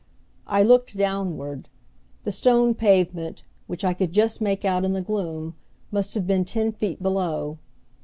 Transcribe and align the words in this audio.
I 0.47 0.63
looked 0.63 0.97
downward. 0.97 1.69
The 2.23 2.31
stone 2.31 2.73
pavement, 2.73 3.43
which 3.67 3.85
I 3.85 3.93
could 3.93 4.13
just 4.13 4.41
make 4.41 4.65
out 4.65 4.83
in 4.83 4.93
the 4.93 5.01
gloom, 5.03 5.53
must 5.91 6.15
have 6.15 6.25
been 6.25 6.43
ten 6.43 6.71
feet 6.71 7.03
below. 7.03 7.59